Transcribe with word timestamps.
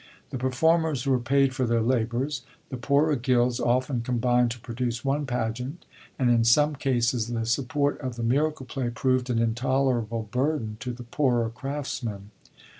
The 0.31 0.39
per 0.39 0.49
formers 0.49 1.05
were 1.05 1.19
paid 1.19 1.53
for 1.53 1.67
their 1.67 1.83
labors. 1.83 2.41
The 2.69 2.77
poorer 2.77 3.15
gilds 3.15 3.59
often 3.59 4.01
combined 4.01 4.49
to 4.49 4.59
produce 4.59 5.05
one 5.05 5.27
pageant, 5.27 5.85
and 6.17 6.31
in 6.31 6.43
some 6.43 6.73
cases 6.73 7.27
the 7.27 7.45
support 7.45 8.01
of 8.01 8.15
the 8.15 8.23
miracle 8.23 8.65
play 8.65 8.89
proved 8.89 9.29
an 9.29 9.37
intolerable 9.37 10.27
burden 10.31 10.77
to 10.79 10.91
the 10.91 11.03
poorer 11.03 11.51
craftsmen. 11.51 12.31